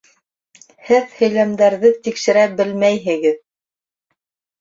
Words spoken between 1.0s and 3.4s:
һөйләмдәрҙе тикшерә белмәйһегеҙ